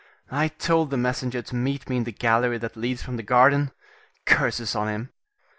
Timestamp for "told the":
0.47-0.97